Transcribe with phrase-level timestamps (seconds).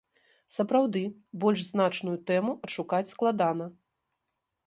[0.53, 1.01] Сапраўды,
[1.43, 3.65] больш значную тэму адшукаць складана.